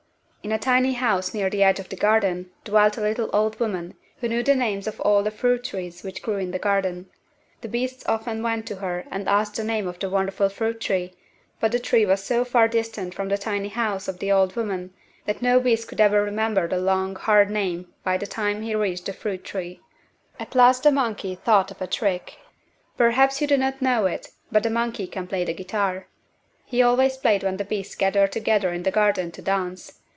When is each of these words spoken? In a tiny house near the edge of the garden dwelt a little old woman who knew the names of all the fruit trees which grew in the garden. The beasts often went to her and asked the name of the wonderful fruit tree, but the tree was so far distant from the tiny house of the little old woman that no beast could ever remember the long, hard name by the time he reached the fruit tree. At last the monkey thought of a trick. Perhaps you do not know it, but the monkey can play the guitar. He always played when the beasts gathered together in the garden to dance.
In 0.43 0.51
a 0.51 0.57
tiny 0.57 0.93
house 0.93 1.35
near 1.35 1.51
the 1.51 1.61
edge 1.61 1.79
of 1.79 1.89
the 1.89 1.95
garden 1.95 2.49
dwelt 2.63 2.97
a 2.97 3.01
little 3.01 3.29
old 3.31 3.59
woman 3.59 3.93
who 4.17 4.27
knew 4.27 4.41
the 4.41 4.55
names 4.55 4.87
of 4.87 4.99
all 5.01 5.21
the 5.21 5.29
fruit 5.29 5.63
trees 5.63 6.01
which 6.01 6.23
grew 6.23 6.37
in 6.37 6.49
the 6.49 6.57
garden. 6.57 7.11
The 7.61 7.67
beasts 7.69 8.03
often 8.07 8.41
went 8.41 8.65
to 8.65 8.77
her 8.77 9.05
and 9.11 9.29
asked 9.29 9.55
the 9.57 9.63
name 9.63 9.87
of 9.87 9.99
the 9.99 10.09
wonderful 10.09 10.49
fruit 10.49 10.81
tree, 10.81 11.13
but 11.59 11.71
the 11.71 11.77
tree 11.79 12.07
was 12.07 12.23
so 12.23 12.43
far 12.43 12.67
distant 12.67 13.13
from 13.13 13.29
the 13.29 13.37
tiny 13.37 13.67
house 13.67 14.07
of 14.07 14.17
the 14.17 14.29
little 14.29 14.41
old 14.41 14.55
woman 14.55 14.95
that 15.27 15.43
no 15.43 15.59
beast 15.59 15.87
could 15.87 16.01
ever 16.01 16.23
remember 16.23 16.67
the 16.67 16.79
long, 16.79 17.15
hard 17.15 17.51
name 17.51 17.93
by 18.03 18.17
the 18.17 18.25
time 18.25 18.63
he 18.63 18.73
reached 18.73 19.05
the 19.05 19.13
fruit 19.13 19.43
tree. 19.43 19.79
At 20.39 20.55
last 20.55 20.81
the 20.81 20.91
monkey 20.91 21.35
thought 21.35 21.69
of 21.69 21.79
a 21.83 21.85
trick. 21.85 22.39
Perhaps 22.97 23.41
you 23.41 23.45
do 23.47 23.57
not 23.57 23.79
know 23.79 24.07
it, 24.07 24.29
but 24.51 24.63
the 24.63 24.71
monkey 24.71 25.05
can 25.05 25.27
play 25.27 25.45
the 25.45 25.53
guitar. 25.53 26.07
He 26.65 26.81
always 26.81 27.15
played 27.15 27.43
when 27.43 27.57
the 27.57 27.63
beasts 27.63 27.93
gathered 27.93 28.31
together 28.31 28.73
in 28.73 28.81
the 28.81 28.89
garden 28.91 29.29
to 29.33 29.41
dance. 29.43 29.99